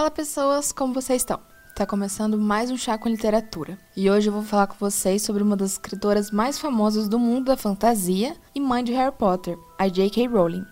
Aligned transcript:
Fala 0.00 0.10
pessoas, 0.10 0.72
como 0.72 0.94
vocês 0.94 1.20
estão? 1.20 1.38
Tá 1.76 1.84
começando 1.84 2.38
mais 2.38 2.70
um 2.70 2.76
chá 2.78 2.96
com 2.96 3.06
literatura. 3.06 3.78
E 3.94 4.10
hoje 4.10 4.30
eu 4.30 4.32
vou 4.32 4.42
falar 4.42 4.66
com 4.66 4.76
vocês 4.76 5.20
sobre 5.20 5.42
uma 5.42 5.54
das 5.54 5.72
escritoras 5.72 6.30
mais 6.30 6.58
famosas 6.58 7.06
do 7.06 7.18
mundo 7.18 7.44
da 7.44 7.56
fantasia 7.58 8.34
e 8.54 8.60
mãe 8.60 8.82
de 8.82 8.94
Harry 8.94 9.14
Potter, 9.14 9.58
a 9.78 9.88
J.K. 9.88 10.26
Rowling. 10.28 10.64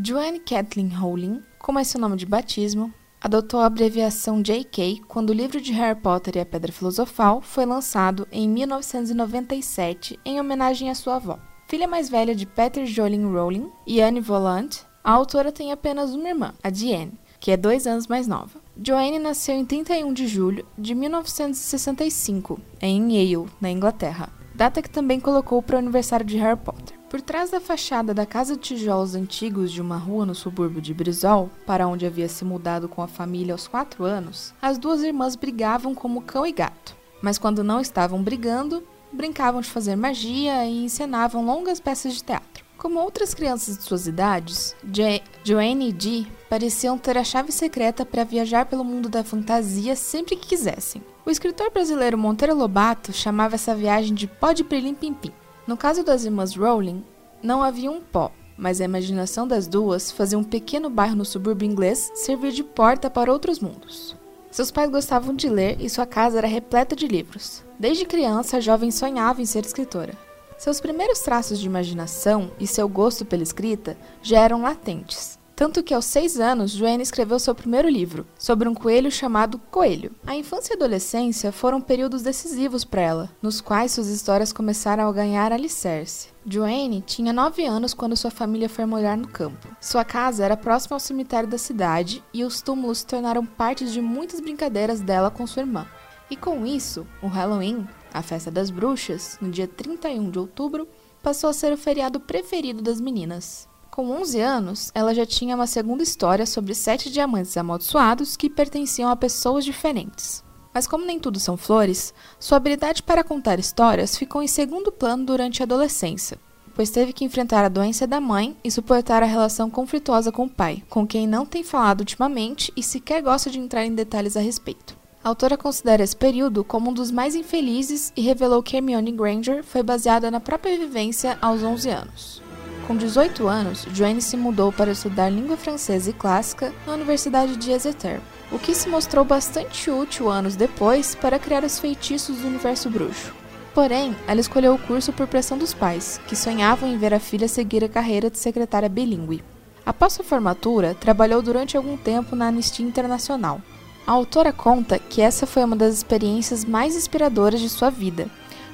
Joanne 0.00 0.38
Kathleen 0.38 0.94
Rowling, 0.94 1.42
como 1.58 1.80
é 1.80 1.82
seu 1.82 2.00
nome 2.00 2.16
de 2.16 2.26
batismo, 2.26 2.94
adotou 3.20 3.60
a 3.60 3.66
abreviação 3.66 4.40
J.K. 4.40 5.02
quando 5.06 5.30
o 5.30 5.34
livro 5.34 5.60
de 5.60 5.72
Harry 5.72 6.00
Potter 6.00 6.36
e 6.36 6.40
a 6.40 6.46
Pedra 6.46 6.72
Filosofal 6.72 7.42
foi 7.42 7.66
lançado 7.66 8.26
em 8.32 8.48
1997 8.48 10.18
em 10.24 10.40
homenagem 10.40 10.88
à 10.88 10.94
sua 10.94 11.16
avó. 11.16 11.38
Filha 11.68 11.86
mais 11.86 12.08
velha 12.08 12.34
de 12.34 12.46
Peter 12.46 12.86
Jolin 12.86 13.24
Rowling 13.24 13.70
e 13.86 14.00
Anne 14.00 14.20
Volant, 14.20 14.78
a 15.04 15.12
autora 15.12 15.52
tem 15.52 15.70
apenas 15.70 16.14
uma 16.14 16.28
irmã, 16.28 16.54
a 16.62 16.70
Diane, 16.70 17.12
que 17.38 17.50
é 17.50 17.56
dois 17.56 17.86
anos 17.86 18.06
mais 18.06 18.26
nova. 18.26 18.60
Joanne 18.82 19.18
nasceu 19.18 19.54
em 19.54 19.64
31 19.64 20.12
de 20.12 20.26
julho 20.26 20.66
de 20.76 20.94
1965, 20.94 22.58
em 22.80 23.12
Yale, 23.12 23.48
na 23.60 23.70
Inglaterra, 23.70 24.30
data 24.60 24.82
que 24.82 24.90
também 24.90 25.18
colocou 25.18 25.62
para 25.62 25.76
o 25.76 25.78
aniversário 25.78 26.26
de 26.26 26.36
Harry 26.36 26.58
Potter. 26.58 26.98
Por 27.08 27.22
trás 27.22 27.50
da 27.50 27.62
fachada 27.62 28.12
da 28.12 28.26
casa 28.26 28.56
de 28.56 28.60
tijolos 28.60 29.14
antigos 29.14 29.72
de 29.72 29.80
uma 29.80 29.96
rua 29.96 30.26
no 30.26 30.34
subúrbio 30.34 30.82
de 30.82 30.92
Brizol, 30.92 31.48
para 31.64 31.88
onde 31.88 32.04
havia 32.04 32.28
se 32.28 32.44
mudado 32.44 32.86
com 32.86 33.00
a 33.00 33.08
família 33.08 33.54
aos 33.54 33.66
quatro 33.66 34.04
anos, 34.04 34.52
as 34.60 34.76
duas 34.76 35.02
irmãs 35.02 35.34
brigavam 35.34 35.94
como 35.94 36.20
cão 36.20 36.46
e 36.46 36.52
gato. 36.52 36.94
Mas 37.22 37.38
quando 37.38 37.64
não 37.64 37.80
estavam 37.80 38.22
brigando, 38.22 38.86
brincavam 39.10 39.62
de 39.62 39.70
fazer 39.70 39.96
magia 39.96 40.66
e 40.66 40.84
encenavam 40.84 41.42
longas 41.42 41.80
peças 41.80 42.12
de 42.12 42.22
teatro. 42.22 42.62
Como 42.76 43.00
outras 43.00 43.32
crianças 43.32 43.78
de 43.78 43.84
suas 43.84 44.06
idades, 44.06 44.76
jo 44.84 45.02
Joanne 45.42 45.88
e 45.88 45.92
Dee 45.92 46.32
pareciam 46.50 46.98
ter 46.98 47.16
a 47.16 47.24
chave 47.24 47.50
secreta 47.50 48.04
para 48.04 48.24
viajar 48.24 48.66
pelo 48.66 48.84
mundo 48.84 49.08
da 49.08 49.24
fantasia 49.24 49.96
sempre 49.96 50.36
que 50.36 50.48
quisessem. 50.48 51.02
O 51.24 51.30
escritor 51.30 51.70
brasileiro 51.70 52.16
Monteiro 52.16 52.54
Lobato 52.54 53.12
chamava 53.12 53.54
essa 53.54 53.74
viagem 53.74 54.14
de 54.14 54.26
pó 54.26 54.52
de 54.52 54.64
prelim 54.64 54.94
pim 54.94 55.12
pim. 55.12 55.32
No 55.66 55.76
caso 55.76 56.02
das 56.02 56.24
irmãs 56.24 56.56
Rowling, 56.56 57.04
não 57.42 57.62
havia 57.62 57.90
um 57.90 58.00
pó, 58.00 58.32
mas 58.56 58.80
a 58.80 58.84
imaginação 58.84 59.46
das 59.46 59.66
duas 59.66 60.10
fazia 60.10 60.38
um 60.38 60.44
pequeno 60.44 60.88
bairro 60.88 61.16
no 61.16 61.24
subúrbio 61.24 61.66
inglês 61.66 62.10
servir 62.14 62.52
de 62.52 62.64
porta 62.64 63.10
para 63.10 63.32
outros 63.32 63.60
mundos. 63.60 64.16
Seus 64.50 64.70
pais 64.70 64.90
gostavam 64.90 65.34
de 65.34 65.48
ler 65.48 65.76
e 65.80 65.88
sua 65.88 66.06
casa 66.06 66.38
era 66.38 66.46
repleta 66.48 66.96
de 66.96 67.06
livros. 67.06 67.62
Desde 67.78 68.04
criança, 68.04 68.56
a 68.56 68.60
jovem 68.60 68.90
sonhava 68.90 69.40
em 69.40 69.46
ser 69.46 69.64
escritora. 69.64 70.14
Seus 70.58 70.80
primeiros 70.80 71.20
traços 71.20 71.58
de 71.58 71.66
imaginação 71.66 72.50
e 72.58 72.66
seu 72.66 72.88
gosto 72.88 73.24
pela 73.24 73.42
escrita 73.42 73.96
já 74.20 74.40
eram 74.40 74.60
latentes. 74.60 75.38
Tanto 75.60 75.82
que 75.82 75.92
aos 75.92 76.06
seis 76.06 76.40
anos, 76.40 76.70
Joanne 76.70 77.02
escreveu 77.02 77.38
seu 77.38 77.54
primeiro 77.54 77.86
livro, 77.86 78.26
sobre 78.38 78.66
um 78.66 78.72
coelho 78.72 79.12
chamado 79.12 79.58
Coelho. 79.70 80.10
A 80.26 80.34
infância 80.34 80.72
e 80.72 80.74
adolescência 80.74 81.52
foram 81.52 81.82
períodos 81.82 82.22
decisivos 82.22 82.82
para 82.82 83.02
ela, 83.02 83.30
nos 83.42 83.60
quais 83.60 83.92
suas 83.92 84.08
histórias 84.08 84.54
começaram 84.54 85.06
a 85.06 85.12
ganhar 85.12 85.52
alicerce. 85.52 86.28
Joanne 86.46 87.04
tinha 87.06 87.30
nove 87.30 87.66
anos 87.66 87.92
quando 87.92 88.16
sua 88.16 88.30
família 88.30 88.70
foi 88.70 88.86
morar 88.86 89.18
no 89.18 89.28
campo. 89.28 89.68
Sua 89.82 90.02
casa 90.02 90.46
era 90.46 90.56
próxima 90.56 90.96
ao 90.96 91.00
cemitério 91.00 91.46
da 91.46 91.58
cidade 91.58 92.24
e 92.32 92.42
os 92.42 92.62
túmulos 92.62 93.00
se 93.00 93.06
tornaram 93.08 93.44
parte 93.44 93.84
de 93.84 94.00
muitas 94.00 94.40
brincadeiras 94.40 95.02
dela 95.02 95.30
com 95.30 95.46
sua 95.46 95.60
irmã. 95.60 95.86
E 96.30 96.36
com 96.36 96.64
isso, 96.64 97.06
o 97.20 97.26
Halloween, 97.26 97.86
a 98.14 98.22
festa 98.22 98.50
das 98.50 98.70
bruxas, 98.70 99.36
no 99.42 99.50
dia 99.50 99.68
31 99.68 100.30
de 100.30 100.38
outubro, 100.38 100.88
passou 101.22 101.50
a 101.50 101.52
ser 101.52 101.70
o 101.70 101.76
feriado 101.76 102.18
preferido 102.18 102.80
das 102.80 102.98
meninas. 102.98 103.68
Com 104.00 104.12
11 104.12 104.40
anos, 104.40 104.90
ela 104.94 105.14
já 105.14 105.26
tinha 105.26 105.54
uma 105.54 105.66
segunda 105.66 106.02
história 106.02 106.46
sobre 106.46 106.74
sete 106.74 107.10
diamantes 107.10 107.54
amaldiçoados 107.54 108.34
que 108.34 108.48
pertenciam 108.48 109.10
a 109.10 109.14
pessoas 109.14 109.62
diferentes. 109.62 110.42
Mas 110.72 110.86
como 110.86 111.04
nem 111.04 111.20
tudo 111.20 111.38
são 111.38 111.54
flores, 111.54 112.14
sua 112.38 112.56
habilidade 112.56 113.02
para 113.02 113.22
contar 113.22 113.58
histórias 113.58 114.16
ficou 114.16 114.42
em 114.42 114.46
segundo 114.46 114.90
plano 114.90 115.26
durante 115.26 115.62
a 115.62 115.66
adolescência, 115.66 116.38
pois 116.74 116.88
teve 116.88 117.12
que 117.12 117.26
enfrentar 117.26 117.62
a 117.62 117.68
doença 117.68 118.06
da 118.06 118.22
mãe 118.22 118.56
e 118.64 118.70
suportar 118.70 119.22
a 119.22 119.26
relação 119.26 119.68
conflituosa 119.68 120.32
com 120.32 120.44
o 120.44 120.50
pai, 120.50 120.82
com 120.88 121.06
quem 121.06 121.26
não 121.26 121.44
tem 121.44 121.62
falado 121.62 122.00
ultimamente 122.00 122.72
e 122.74 122.82
sequer 122.82 123.20
gosta 123.20 123.50
de 123.50 123.58
entrar 123.58 123.84
em 123.84 123.94
detalhes 123.94 124.34
a 124.34 124.40
respeito. 124.40 124.96
A 125.22 125.28
autora 125.28 125.58
considera 125.58 126.02
esse 126.02 126.16
período 126.16 126.64
como 126.64 126.90
um 126.90 126.94
dos 126.94 127.10
mais 127.10 127.34
infelizes 127.34 128.14
e 128.16 128.22
revelou 128.22 128.62
que 128.62 128.78
Hermione 128.78 129.12
Granger 129.12 129.62
foi 129.62 129.82
baseada 129.82 130.30
na 130.30 130.40
própria 130.40 130.78
vivência 130.78 131.36
aos 131.42 131.62
11 131.62 131.90
anos. 131.90 132.49
Com 132.86 132.96
18 132.96 133.46
anos, 133.46 133.86
Joanne 133.92 134.20
se 134.20 134.36
mudou 134.36 134.72
para 134.72 134.92
estudar 134.92 135.30
língua 135.30 135.56
francesa 135.56 136.10
e 136.10 136.12
clássica 136.12 136.72
na 136.86 136.94
Universidade 136.94 137.56
de 137.56 137.70
Exeter, 137.70 138.20
o 138.50 138.58
que 138.58 138.74
se 138.74 138.88
mostrou 138.88 139.24
bastante 139.24 139.90
útil 139.90 140.28
anos 140.28 140.56
depois 140.56 141.14
para 141.14 141.38
criar 141.38 141.62
os 141.62 141.78
feitiços 141.78 142.38
do 142.38 142.48
universo 142.48 142.90
bruxo. 142.90 143.32
Porém, 143.72 144.16
ela 144.26 144.40
escolheu 144.40 144.74
o 144.74 144.78
curso 144.78 145.12
por 145.12 145.28
pressão 145.28 145.56
dos 145.56 145.72
pais, 145.72 146.20
que 146.26 146.34
sonhavam 146.34 146.88
em 146.88 146.98
ver 146.98 147.14
a 147.14 147.20
filha 147.20 147.46
seguir 147.46 147.84
a 147.84 147.88
carreira 147.88 148.28
de 148.28 148.38
secretária 148.38 148.88
bilíngue. 148.88 149.44
Após 149.86 150.12
sua 150.12 150.24
formatura, 150.24 150.94
trabalhou 150.94 151.40
durante 151.40 151.76
algum 151.76 151.96
tempo 151.96 152.34
na 152.34 152.48
Anistia 152.48 152.84
Internacional. 152.84 153.60
A 154.06 154.12
autora 154.12 154.52
conta 154.52 154.98
que 154.98 155.22
essa 155.22 155.46
foi 155.46 155.62
uma 155.62 155.76
das 155.76 155.94
experiências 155.94 156.64
mais 156.64 156.96
inspiradoras 156.96 157.60
de 157.60 157.68
sua 157.68 157.90
vida, 157.90 158.28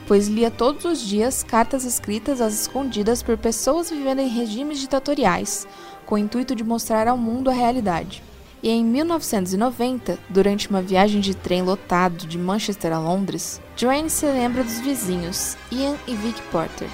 pois 0.06 0.28
lia 0.28 0.50
todos 0.50 0.84
os 0.84 1.00
dias 1.00 1.43
cartas 1.43 1.84
escritas 1.84 2.41
às 2.41 2.55
escondidas 2.55 3.22
por 3.22 3.37
pessoas 3.37 3.91
vivendo 3.91 4.21
em 4.21 4.28
regimes 4.28 4.78
ditatoriais, 4.78 5.67
com 6.05 6.15
o 6.15 6.19
intuito 6.19 6.55
de 6.55 6.65
mostrar 6.65 7.09
ao 7.09 7.19
mundo 7.19 7.50
a 7.50 7.53
realidade. 7.53 8.22
E 8.62 8.71
em 8.71 8.84
1990, 8.84 10.19
durante 10.28 10.69
uma 10.71 10.81
viagem 10.81 11.21
de 11.21 11.34
trem 11.34 11.62
lotado 11.62 12.27
de 12.27 12.39
Manchester 12.39 12.93
a 12.93 12.99
Londres, 12.99 13.61
Joanne 13.77 14.09
se 14.09 14.27
lembra 14.27 14.65
dos 14.65 14.81
vizinhos, 14.81 15.56
Ian 15.71 15.97
e 16.06 16.15
Vic 16.15 16.41
Porter. 16.50 16.89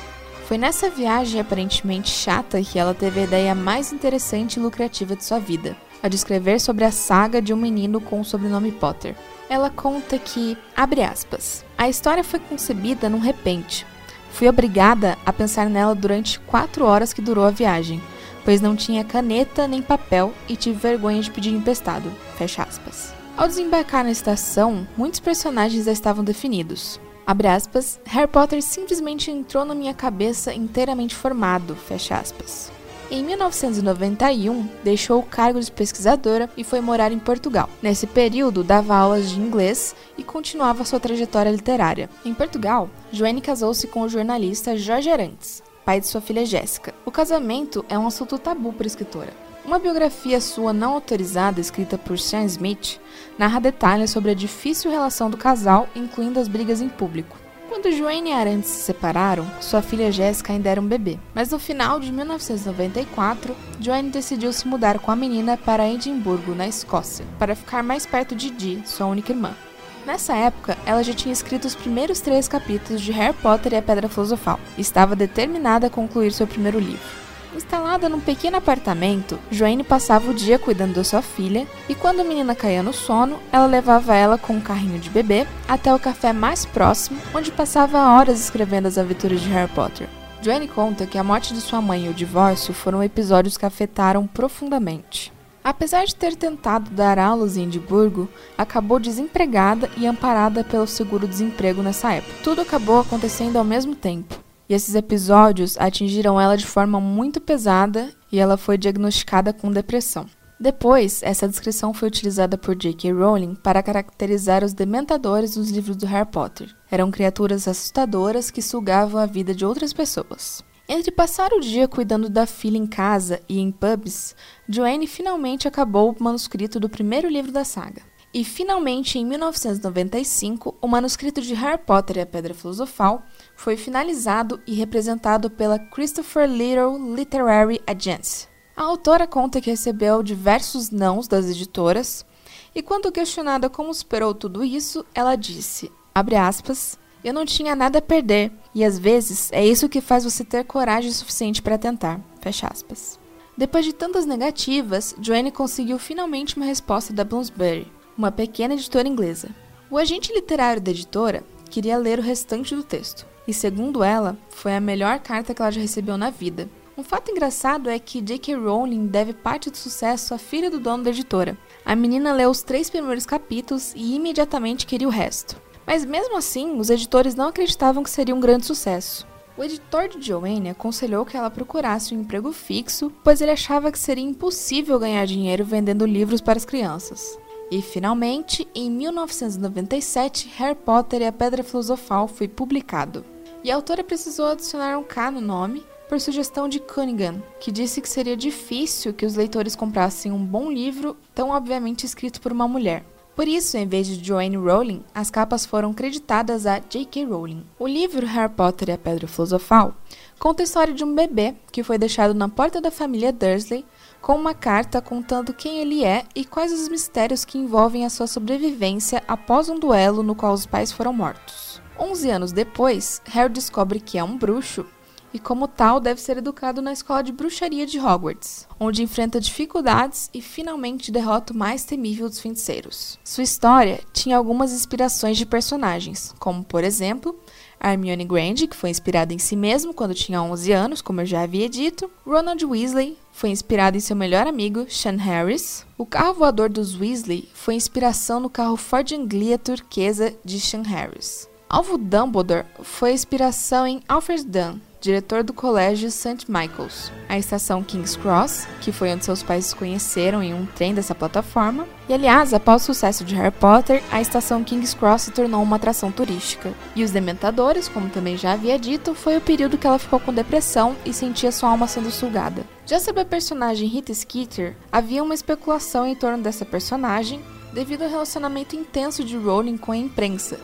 Foi 0.47 0.59
nessa 0.59 0.91
viagem 0.91 1.41
aparentemente 1.41 2.11
chata 2.11 2.61
que 2.63 2.79
ela 2.79 2.93
teve 2.93 3.21
a 3.21 3.25
ideia 3.25 3.55
mais 3.55 3.93
interessante 3.93 4.57
e 4.57 4.61
lucrativa 4.61 5.17
de 5.17 5.25
sua 5.25 5.39
vida, 5.39 5.77
a 6.03 6.09
de 6.09 6.17
escrever 6.17 6.61
sobre 6.61 6.85
a 6.85 6.91
saga 6.91 7.41
de 7.41 7.55
um 7.55 7.57
menino 7.57 8.01
com 8.01 8.21
o 8.21 8.25
sobrenome 8.25 8.73
Potter. 8.73 9.15
Ela 9.49 9.71
conta 9.71 10.19
que, 10.19 10.59
abre 10.77 11.03
aspas, 11.03 11.65
a 11.83 11.89
história 11.89 12.23
foi 12.23 12.39
concebida 12.39 13.09
num 13.09 13.19
repente. 13.19 13.85
Fui 14.31 14.49
obrigada 14.49 15.19
a 15.27 15.33
pensar 15.33 15.69
nela 15.69 15.97
durante 15.97 16.39
quatro 16.39 16.85
horas 16.85 17.13
que 17.13 17.21
durou 17.21 17.45
a 17.45 17.51
viagem, 17.51 18.01
pois 18.45 18.61
não 18.61 18.77
tinha 18.77 19.05
caneta 19.05 19.67
nem 19.67 19.83
papel 19.83 20.33
e 20.49 20.55
tive 20.55 20.79
vergonha 20.79 21.21
de 21.21 21.31
pedir 21.31 21.51
emprestado. 21.51 22.09
Fecha 22.37 22.63
aspas. 22.63 23.13
Ao 23.37 23.49
desembarcar 23.49 24.05
na 24.05 24.13
estação, 24.13 24.87
muitos 24.97 25.19
personagens 25.19 25.85
já 25.85 25.93
estavam 25.93 26.23
definidos. 26.23 27.01
Abre 27.27 27.49
aspas, 27.49 27.99
Harry 28.07 28.29
Potter 28.29 28.63
simplesmente 28.63 29.31
entrou 29.31 29.65
na 29.65 29.75
minha 29.75 29.93
cabeça 29.93 30.55
inteiramente 30.55 31.17
formado. 31.17 31.75
Fecha 31.75 32.17
aspas. 32.17 32.71
Em 33.15 33.23
1991, 33.23 34.67
deixou 34.83 35.19
o 35.19 35.23
cargo 35.23 35.61
de 35.61 35.71
pesquisadora 35.71 36.49
e 36.57 36.65
foi 36.65 36.81
morar 36.81 37.13
em 37.13 37.19
Portugal. 37.19 37.69
Nesse 37.83 38.07
período, 38.07 38.65
dava 38.65 38.97
aulas 38.97 39.29
de 39.29 39.39
inglês 39.39 39.95
e 40.17 40.25
continuava 40.25 40.87
sua 40.87 40.99
trajetória 40.99 41.51
literária. 41.51 42.09
Em 42.25 42.33
Portugal, 42.33 42.89
Joanne 43.13 43.43
casou-se 43.43 43.87
com 43.87 44.01
o 44.01 44.09
jornalista 44.09 44.79
Jorge 44.79 45.11
Arantes, 45.11 45.63
pai 45.85 46.01
de 46.01 46.07
sua 46.07 46.23
filha 46.23 46.47
Jéssica. 46.47 46.95
O 47.05 47.11
casamento 47.11 47.85
é 47.87 47.99
um 47.99 48.07
assunto 48.07 48.39
tabu 48.39 48.73
para 48.73 48.87
a 48.87 48.89
escritora. 48.89 49.35
Uma 49.63 49.79
biografia 49.79 50.41
sua 50.41 50.73
não 50.73 50.95
autorizada, 50.95 51.61
escrita 51.61 51.99
por 51.99 52.19
Sean 52.19 52.47
Smith, 52.47 52.99
narra 53.37 53.61
detalhes 53.61 54.11
sobre 54.11 54.31
a 54.31 54.35
difícil 54.35 54.91
relação 54.91 55.29
do 55.29 55.37
casal, 55.37 55.87
incluindo 55.95 56.41
as 56.41 56.49
brigas 56.49 56.81
em 56.81 56.89
público. 56.89 57.42
Quando 57.73 57.91
Joanne 57.91 58.29
e 58.29 58.33
Arantes 58.35 58.69
se 58.69 58.83
separaram, 58.83 59.51
sua 59.59 59.81
filha 59.81 60.13
Jéssica 60.13 60.53
ainda 60.53 60.69
era 60.69 60.79
um 60.79 60.87
bebê. 60.87 61.19
Mas 61.35 61.51
no 61.51 61.59
final 61.59 61.99
de 61.99 62.13
1994, 62.13 63.57
Joanne 63.81 64.11
decidiu 64.11 64.53
se 64.53 64.69
mudar 64.69 64.99
com 64.99 65.11
a 65.11 65.17
menina 65.17 65.57
para 65.57 65.89
Edimburgo, 65.89 66.55
na 66.55 66.69
Escócia, 66.69 67.25
para 67.39 67.57
ficar 67.57 67.83
mais 67.83 68.05
perto 68.05 68.37
de 68.37 68.51
Dee, 68.51 68.83
sua 68.85 69.07
única 69.07 69.33
irmã. 69.33 69.57
Nessa 70.05 70.37
época, 70.37 70.77
ela 70.85 71.03
já 71.03 71.15
tinha 71.15 71.33
escrito 71.33 71.65
os 71.65 71.75
primeiros 71.75 72.21
três 72.21 72.47
capítulos 72.47 73.01
de 73.01 73.11
Harry 73.11 73.35
Potter 73.39 73.73
e 73.73 73.77
a 73.77 73.83
Pedra 73.83 74.07
Filosofal 74.07 74.61
e 74.77 74.83
estava 74.83 75.17
determinada 75.17 75.87
a 75.87 75.91
concluir 75.91 76.31
seu 76.31 76.47
primeiro 76.47 76.79
livro. 76.79 77.23
Instalada 77.55 78.09
num 78.09 78.21
pequeno 78.21 78.57
apartamento, 78.57 79.39
Joanne 79.51 79.85
passava 79.85 80.31
o 80.31 80.35
dia 80.35 80.59
cuidando 80.59 80.95
da 80.95 81.05
sua 81.05 81.21
filha 81.21 81.67
e 81.87 81.95
quando 81.95 82.21
a 82.21 82.25
menina 82.25 82.55
caía 82.55 82.83
no 82.83 82.95
sono, 82.95 83.39
ela 83.53 83.67
levava 83.67 84.15
ela 84.15 84.39
com 84.39 84.55
um 84.55 84.61
carrinho 84.61 84.99
de 84.99 85.11
bebê 85.11 85.47
até 85.69 85.95
o 85.95 85.99
café 85.99 86.33
mais 86.33 86.65
próximo, 86.65 87.21
onde 87.35 87.53
passava 87.53 88.09
horas 88.09 88.41
escrevendo 88.41 88.87
as 88.87 88.97
aventuras 88.97 89.41
de 89.41 89.51
Harry 89.51 89.71
Potter. 89.73 90.09
Joanne 90.41 90.67
conta 90.67 91.07
que 91.07 91.19
a 91.19 91.25
morte 91.25 91.53
de 91.53 91.61
sua 91.61 91.83
mãe 91.83 92.07
e 92.07 92.09
o 92.09 92.15
divórcio 92.15 92.73
foram 92.73 93.05
episódios 93.05 93.59
que 93.59 93.67
afetaram 93.67 94.27
profundamente. 94.27 95.31
Apesar 95.63 96.05
de 96.05 96.15
ter 96.15 96.35
tentado 96.35 96.91
dar 96.91 97.19
aulas 97.19 97.57
em 97.57 97.65
Edimburgo, 97.65 98.29
acabou 98.59 98.99
desempregada 98.99 99.89
e 99.97 100.07
amparada 100.07 100.65
pelo 100.65 100.87
seguro-desemprego 100.87 101.83
nessa 101.83 102.15
época. 102.15 102.35
Tudo 102.43 102.63
acabou 102.63 102.99
acontecendo 102.99 103.57
ao 103.57 103.65
mesmo 103.65 103.95
tempo 103.95 104.42
e 104.73 104.75
esses 104.75 104.95
episódios 104.95 105.77
atingiram 105.77 106.41
ela 106.41 106.57
de 106.57 106.65
forma 106.65 106.99
muito 106.99 107.43
pesada 107.43 108.11
e 108.33 108.39
ela 108.39 108.57
foi 108.57 108.79
diagnosticada 108.79 109.53
com 109.53 109.71
depressão. 109.71 110.25
Depois, 110.59 111.23
essa 111.23 111.47
descrição 111.47 111.93
foi 111.93 112.09
utilizada 112.09 112.57
por 112.57 112.75
J.K. 112.75 113.13
Rowling 113.13 113.55
para 113.55 113.83
caracterizar 113.83 114.65
os 114.65 114.73
dementadores 114.73 115.57
dos 115.57 115.71
livros 115.71 115.95
do 115.95 116.07
Harry 116.07 116.27
Potter. 116.31 116.75
Eram 116.91 117.11
criaturas 117.11 117.69
assustadoras 117.69 118.51
que 118.51 118.63
sugavam 118.63 119.21
a 119.21 119.27
vida 119.27 119.55
de 119.55 119.63
outras 119.63 119.93
pessoas. 119.93 120.65
Entre 120.89 121.11
passar 121.11 121.53
o 121.53 121.61
dia 121.61 121.87
cuidando 121.87 122.31
da 122.31 122.47
filha 122.47 122.79
em 122.79 122.87
casa 122.87 123.43
e 123.47 123.61
em 123.61 123.71
pubs, 123.71 124.35
Joanne 124.67 125.07
finalmente 125.07 125.69
acabou 125.69 126.17
o 126.19 126.25
manuscrito 126.25 126.81
do 126.81 126.89
primeiro 126.89 127.29
livro 127.29 127.53
da 127.53 127.63
saga. 127.65 128.01
E 128.35 128.45
finalmente, 128.45 129.19
em 129.19 129.27
1995, 129.27 130.79
o 130.81 130.89
manuscrito 130.89 131.43
de 131.43 131.53
Harry 131.53 131.77
Potter 131.77 132.17
e 132.17 132.21
a 132.21 132.27
Pedra 132.27 132.55
Filosofal 132.55 133.23
foi 133.63 133.77
finalizado 133.77 134.61
e 134.67 134.75
representado 134.75 135.49
pela 135.49 135.79
Christopher 135.79 136.49
Little 136.49 137.15
Literary 137.15 137.81
Agency. 137.87 138.49
A 138.77 138.83
autora 138.83 139.25
conta 139.25 139.61
que 139.61 139.71
recebeu 139.71 140.21
diversos 140.21 140.91
nãos 140.91 141.29
das 141.29 141.49
editoras, 141.49 142.27
e 142.75 142.83
quando 142.83 143.13
questionada 143.13 143.71
como 143.71 143.95
superou 143.95 144.35
tudo 144.35 144.65
isso, 144.65 145.07
ela 145.15 145.37
disse, 145.37 145.93
aspas, 146.13 146.99
eu 147.23 147.33
não 147.33 147.47
tinha 147.47 147.77
nada 147.77 148.01
a 148.01 148.03
perder, 148.03 148.51
e 148.75 148.85
às 148.85 148.99
vezes 148.99 149.49
é 149.53 149.65
isso 149.65 149.89
que 149.89 150.01
faz 150.01 150.25
você 150.25 150.45
ter 150.45 150.65
coragem 150.65 151.13
suficiente 151.13 151.63
para 151.63 151.79
tentar. 151.79 152.21
Fecha 152.41 152.67
aspas. 152.67 153.17
Depois 153.57 153.85
de 153.85 153.93
tantas 153.93 154.27
negativas, 154.27 155.15
Joanne 155.21 155.53
conseguiu 155.53 156.01
finalmente 156.01 156.57
uma 156.57 156.67
resposta 156.67 157.13
da 157.13 157.23
Bloomsbury, 157.23 157.87
uma 158.19 158.33
pequena 158.33 158.75
editora 158.75 159.07
inglesa. 159.07 159.51
O 159.89 159.97
agente 159.97 160.33
literário 160.33 160.83
da 160.83 160.91
editora 160.91 161.45
queria 161.71 161.97
ler 161.97 162.19
o 162.19 162.23
restante 162.23 162.75
do 162.75 162.83
texto, 162.83 163.31
e 163.47 163.53
segundo 163.53 164.05
ela, 164.05 164.37
foi 164.51 164.75
a 164.75 164.81
melhor 164.81 165.19
carta 165.21 165.55
que 165.55 165.61
ela 165.61 165.71
já 165.71 165.81
recebeu 165.81 166.17
na 166.17 166.31
vida. 166.31 166.69
Um 166.97 167.03
fato 167.03 167.31
engraçado 167.31 167.89
é 167.89 167.99
que 167.99 168.21
J.K. 168.21 168.55
Rowling 168.55 169.07
deve 169.07 169.33
parte 169.33 169.71
do 169.71 169.77
sucesso 169.77 170.35
à 170.35 170.39
filha 170.39 170.71
do 170.71 170.79
dono 170.79 171.03
da 171.03 171.11
editora. 171.11 171.57
A 171.85 171.97
menina 171.97 172.33
leu 172.33 172.51
os 172.51 172.63
três 172.63 172.91
primeiros 172.91 173.25
capítulos 173.25 173.93
e 173.97 174.15
imediatamente 174.15 174.87
queria 174.87 175.09
o 175.09 175.11
resto. 175.11 175.61
Mas 175.87 176.05
mesmo 176.05 176.37
assim, 176.37 176.79
os 176.79 176.91
editores 176.91 177.35
não 177.35 177.49
acreditavam 177.49 178.03
que 178.03 178.11
seria 178.11 178.35
um 178.35 178.41
grande 178.41 178.67
sucesso. 178.67 179.27
O 179.57 179.65
editor 179.65 180.09
de 180.09 180.27
Joanne 180.27 180.71
aconselhou 180.71 181.25
que 181.25 181.37
ela 181.37 181.51
procurasse 181.51 182.15
um 182.15 182.21
emprego 182.21 182.53
fixo, 182.53 183.13
pois 183.25 183.41
ele 183.41 183.51
achava 183.51 183.91
que 183.91 183.99
seria 183.99 184.25
impossível 184.25 184.99
ganhar 184.99 185.27
dinheiro 185.27 185.65
vendendo 185.65 186.07
livros 186.07 186.41
para 186.41 186.59
as 186.59 186.65
crianças. 186.65 187.39
E 187.71 187.81
finalmente, 187.81 188.69
em 188.75 188.91
1997, 188.91 190.53
Harry 190.57 190.75
Potter 190.75 191.23
e 191.23 191.27
a 191.27 191.33
Pedra 191.33 191.65
Filosofal 191.65 192.29
foi 192.29 192.47
publicado. 192.47 193.25
E 193.65 193.71
a 193.71 193.77
autora 193.77 194.03
precisou 194.03 194.47
adicionar 194.47 194.99
um 194.99 195.05
K 195.05 195.31
no 195.31 195.41
nome, 195.41 195.87
por 196.09 196.21
sugestão 196.21 196.69
de 196.69 196.81
Cunningham, 196.81 197.43
que 197.61 197.71
disse 197.71 198.01
que 198.01 198.09
seria 198.09 198.37
difícil 198.37 199.15
que 199.15 199.25
os 199.25 199.37
leitores 199.37 199.77
comprassem 199.77 200.33
um 200.33 200.45
bom 200.45 200.71
livro 200.71 201.17
tão 201.35 201.51
obviamente 201.51 202.05
escrito 202.05 202.41
por 202.41 202.51
uma 202.51 202.67
mulher. 202.67 203.05
Por 203.35 203.49
isso, 203.49 203.79
em 203.79 203.87
vez 203.87 204.07
de 204.07 204.23
Joanne 204.23 204.57
Rowling, 204.57 205.03
as 205.15 205.31
capas 205.31 205.65
foram 205.65 205.95
creditadas 205.95 206.67
a 206.67 206.81
J.K. 206.81 207.25
Rowling. 207.25 207.65
O 207.79 207.87
livro 207.87 208.27
Harry 208.27 208.53
Potter 208.53 208.91
e 208.91 208.93
a 208.93 208.99
Pedra 208.99 209.27
Filosofal 209.27 209.95
conta 210.39 210.63
a 210.63 210.65
história 210.65 210.93
de 210.93 211.03
um 211.03 211.15
bebê 211.15 211.55
que 211.71 211.83
foi 211.83 211.97
deixado 211.97 212.35
na 212.35 212.49
porta 212.49 212.81
da 212.81 212.91
família 212.91 213.33
Dursley 213.33 213.87
com 214.21 214.35
uma 214.35 214.53
carta 214.53 215.01
contando 215.01 215.55
quem 215.55 215.79
ele 215.79 216.05
é 216.05 216.25
e 216.35 216.45
quais 216.45 216.73
os 216.73 216.89
mistérios 216.89 217.45
que 217.45 217.57
envolvem 217.57 218.05
a 218.05 218.11
sua 218.11 218.27
sobrevivência 218.27 219.23
após 219.27 219.69
um 219.71 219.79
duelo 219.79 220.23
no 220.23 220.35
qual 220.35 220.53
os 220.53 220.67
pais 220.67 220.93
foram 220.93 221.13
mortos. 221.13 221.82
Onze 221.99 222.31
anos 222.31 222.53
depois, 222.53 223.21
Harry 223.27 223.53
descobre 223.53 224.01
que 224.01 224.19
é 224.19 224.25
um 224.25 224.37
bruxo 224.37 224.87
e, 225.33 225.39
como 225.39 225.67
tal, 225.67 225.99
deve 225.99 226.21
ser 226.21 226.37
educado 226.37 226.83
na 226.83 226.93
escola 226.93 227.23
de 227.23 227.33
bruxaria 227.33 227.87
de 227.87 227.99
Hogwarts, 227.99 228.67
onde 228.79 229.03
enfrenta 229.03 229.41
dificuldades 229.41 230.29
e 230.35 230.43
finalmente 230.43 231.11
derrota 231.11 231.53
o 231.53 231.57
mais 231.57 231.85
temível 231.85 232.29
dos 232.29 232.41
feiticeiros. 232.41 233.19
Sua 233.25 233.43
história 233.43 234.01
tinha 234.13 234.37
algumas 234.37 234.73
inspirações 234.73 235.39
de 235.39 235.47
personagens, 235.47 236.35
como, 236.39 236.63
por 236.63 236.85
exemplo, 236.85 237.39
Hermione 237.83 238.25
Granger, 238.25 238.69
que 238.69 238.77
foi 238.77 238.91
inspirada 238.91 239.33
em 239.33 239.39
si 239.39 239.57
mesmo 239.57 239.95
quando 239.95 240.15
tinha 240.15 240.43
11 240.43 240.73
anos, 240.73 241.03
como 241.03 241.21
eu 241.21 241.27
já 241.27 241.43
havia 241.43 241.69
dito. 241.69 242.11
Ronald 242.27 242.65
Weasley 242.65 243.17
foi 243.33 243.49
inspirado 243.49 243.97
em 243.97 244.01
seu 244.01 244.15
melhor 244.15 244.47
amigo, 244.47 244.87
Sean 244.89 245.17
Harris. 245.17 245.87
O 245.97 246.05
carro 246.05 246.35
voador 246.35 246.69
dos 246.69 246.95
Weasley 246.95 247.49
foi 247.55 247.75
inspiração 247.75 248.39
no 248.39 248.51
carro 248.51 248.77
Ford 248.77 249.11
Anglia 249.13 249.59
turquesa 249.59 250.35
de 250.45 250.61
Sean 250.61 250.83
Harris. 250.83 251.51
Alvo 251.73 251.97
Dumbledore 251.97 252.67
foi 252.83 253.15
inspiração 253.15 253.87
em 253.87 254.03
Alfred 254.07 254.45
Dunn, 254.45 254.79
diretor 255.01 255.43
do 255.43 255.55
colégio 255.55 256.11
St. 256.11 256.45
Michael's. 256.47 257.11
A 257.31 257.39
estação 257.39 257.83
King's 257.83 258.15
Cross, 258.15 258.69
que 258.83 258.93
foi 258.93 259.11
onde 259.11 259.25
seus 259.25 259.43
pais 259.43 259.65
se 259.65 259.75
conheceram 259.75 260.43
em 260.43 260.53
um 260.53 260.67
trem 260.67 260.93
dessa 260.93 261.15
plataforma. 261.15 261.87
E 262.11 262.13
aliás, 262.13 262.53
após 262.53 262.83
o 262.83 262.85
sucesso 262.85 263.25
de 263.25 263.35
Harry 263.35 263.51
Potter, 263.51 264.03
a 264.13 264.21
estação 264.21 264.63
King's 264.63 264.93
Cross 264.93 265.23
se 265.23 265.31
tornou 265.31 265.63
uma 265.63 265.77
atração 265.77 266.13
turística. 266.13 266.75
E 266.95 267.03
os 267.03 267.11
Dementadores, 267.11 267.89
como 267.89 268.11
também 268.11 268.37
já 268.37 268.53
havia 268.53 268.79
dito, 268.79 269.15
foi 269.15 269.39
o 269.39 269.41
período 269.41 269.79
que 269.79 269.87
ela 269.87 269.99
ficou 269.99 270.21
com 270.21 270.31
depressão 270.31 270.95
e 271.07 271.15
sentia 271.15 271.51
sua 271.51 271.71
alma 271.71 271.89
sendo 271.89 272.11
sugada. 272.11 272.67
Já 272.85 273.01
sobre 273.01 273.23
a 273.23 273.25
personagem 273.25 273.89
Rita 273.89 274.13
Skeeter, 274.13 274.77
havia 274.93 275.23
uma 275.23 275.33
especulação 275.33 276.07
em 276.07 276.15
torno 276.15 276.43
dessa 276.43 276.67
personagem 276.67 277.43
devido 277.73 278.03
ao 278.03 278.11
relacionamento 278.11 278.77
intenso 278.77 279.25
de 279.25 279.39
Rowling 279.39 279.79
com 279.79 279.93
a 279.93 279.97
imprensa, 279.97 280.61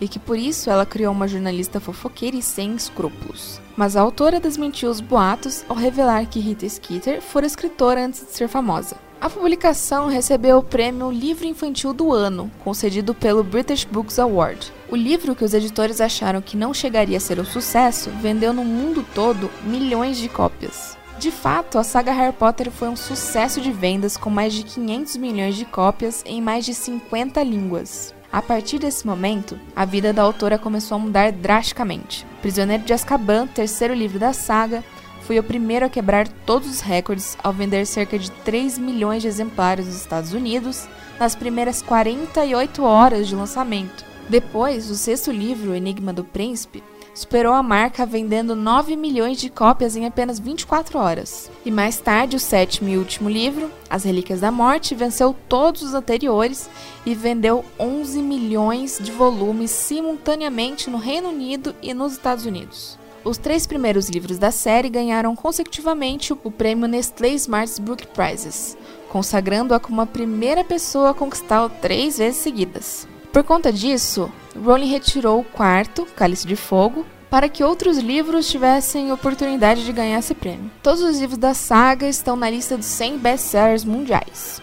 e 0.00 0.08
que 0.08 0.18
por 0.18 0.38
isso 0.38 0.70
ela 0.70 0.86
criou 0.86 1.12
uma 1.12 1.28
jornalista 1.28 1.80
fofoqueira 1.80 2.36
e 2.36 2.42
sem 2.42 2.74
escrúpulos. 2.74 3.60
Mas 3.76 3.96
a 3.96 4.00
autora 4.00 4.40
desmentiu 4.40 4.90
os 4.90 5.00
boatos 5.00 5.64
ao 5.68 5.76
revelar 5.76 6.26
que 6.26 6.40
Rita 6.40 6.68
Skeeter 6.68 7.20
fora 7.20 7.46
escritora 7.46 8.04
antes 8.04 8.24
de 8.24 8.32
ser 8.32 8.48
famosa. 8.48 8.96
A 9.20 9.28
publicação 9.28 10.06
recebeu 10.06 10.58
o 10.58 10.62
prêmio 10.62 11.10
Livro 11.10 11.44
Infantil 11.44 11.92
do 11.92 12.12
Ano, 12.12 12.48
concedido 12.62 13.12
pelo 13.12 13.42
British 13.42 13.84
Books 13.84 14.16
Award. 14.16 14.72
O 14.88 14.94
livro, 14.94 15.34
que 15.34 15.44
os 15.44 15.52
editores 15.52 16.00
acharam 16.00 16.40
que 16.40 16.56
não 16.56 16.72
chegaria 16.72 17.16
a 17.16 17.20
ser 17.20 17.40
um 17.40 17.44
sucesso, 17.44 18.10
vendeu 18.22 18.52
no 18.52 18.64
mundo 18.64 19.04
todo 19.14 19.50
milhões 19.64 20.18
de 20.18 20.28
cópias. 20.28 20.96
De 21.18 21.32
fato, 21.32 21.78
a 21.78 21.82
saga 21.82 22.12
Harry 22.12 22.32
Potter 22.32 22.70
foi 22.70 22.88
um 22.88 22.94
sucesso 22.94 23.60
de 23.60 23.72
vendas 23.72 24.16
com 24.16 24.30
mais 24.30 24.54
de 24.54 24.62
500 24.62 25.16
milhões 25.16 25.56
de 25.56 25.64
cópias 25.64 26.22
em 26.24 26.40
mais 26.40 26.64
de 26.64 26.72
50 26.72 27.42
línguas. 27.42 28.14
A 28.30 28.42
partir 28.42 28.78
desse 28.78 29.06
momento, 29.06 29.58
a 29.74 29.86
vida 29.86 30.12
da 30.12 30.22
autora 30.22 30.58
começou 30.58 30.96
a 30.96 30.98
mudar 30.98 31.32
drasticamente. 31.32 32.26
Prisioneiro 32.42 32.84
de 32.84 32.92
Azkaban, 32.92 33.46
terceiro 33.46 33.94
livro 33.94 34.18
da 34.18 34.34
saga, 34.34 34.84
foi 35.22 35.38
o 35.38 35.42
primeiro 35.42 35.86
a 35.86 35.88
quebrar 35.88 36.28
todos 36.28 36.68
os 36.68 36.80
recordes 36.80 37.36
ao 37.42 37.52
vender 37.52 37.86
cerca 37.86 38.18
de 38.18 38.30
3 38.30 38.78
milhões 38.78 39.22
de 39.22 39.28
exemplares 39.28 39.86
nos 39.86 39.96
Estados 39.96 40.32
Unidos 40.32 40.86
nas 41.18 41.34
primeiras 41.34 41.80
48 41.82 42.82
horas 42.82 43.28
de 43.28 43.34
lançamento. 43.34 44.04
Depois, 44.28 44.90
o 44.90 44.94
sexto 44.94 45.30
livro, 45.30 45.74
Enigma 45.74 46.12
do 46.12 46.22
Príncipe, 46.22 46.82
superou 47.18 47.52
a 47.52 47.64
marca 47.64 48.06
vendendo 48.06 48.54
9 48.54 48.94
milhões 48.94 49.40
de 49.40 49.50
cópias 49.50 49.96
em 49.96 50.06
apenas 50.06 50.38
24 50.38 51.00
horas. 51.00 51.50
E 51.64 51.70
mais 51.70 51.98
tarde, 51.98 52.36
o 52.36 52.38
sétimo 52.38 52.88
e 52.88 52.96
último 52.96 53.28
livro, 53.28 53.72
As 53.90 54.04
Relíquias 54.04 54.40
da 54.40 54.52
Morte, 54.52 54.94
venceu 54.94 55.34
todos 55.48 55.82
os 55.82 55.94
anteriores 55.94 56.70
e 57.04 57.16
vendeu 57.16 57.64
11 57.76 58.22
milhões 58.22 59.00
de 59.02 59.10
volumes 59.10 59.72
simultaneamente 59.72 60.88
no 60.88 60.96
Reino 60.96 61.30
Unido 61.30 61.74
e 61.82 61.92
nos 61.92 62.12
Estados 62.12 62.46
Unidos. 62.46 62.96
Os 63.24 63.36
três 63.36 63.66
primeiros 63.66 64.08
livros 64.08 64.38
da 64.38 64.52
série 64.52 64.88
ganharam 64.88 65.34
consecutivamente 65.34 66.32
o 66.32 66.50
prêmio 66.52 66.86
Nestlé 66.86 67.30
Smart 67.30 67.82
Book 67.82 68.06
Prizes, 68.06 68.76
consagrando-a 69.08 69.80
como 69.80 70.00
a 70.00 70.06
primeira 70.06 70.62
pessoa 70.62 71.10
a 71.10 71.14
conquistá-lo 71.14 71.68
três 71.82 72.18
vezes 72.18 72.40
seguidas. 72.40 73.08
Por 73.32 73.44
conta 73.44 73.72
disso, 73.72 74.30
Rowling 74.56 74.90
retirou 74.90 75.40
o 75.40 75.44
quarto, 75.44 76.06
Cálice 76.16 76.46
de 76.46 76.56
Fogo, 76.56 77.04
para 77.30 77.48
que 77.48 77.62
outros 77.62 77.98
livros 77.98 78.48
tivessem 78.48 79.12
oportunidade 79.12 79.84
de 79.84 79.92
ganhar 79.92 80.18
esse 80.18 80.34
prêmio. 80.34 80.70
Todos 80.82 81.02
os 81.02 81.20
livros 81.20 81.38
da 81.38 81.52
saga 81.52 82.08
estão 82.08 82.36
na 82.36 82.48
lista 82.48 82.76
dos 82.76 82.86
100 82.86 83.18
best-sellers 83.18 83.84
mundiais. 83.84 84.62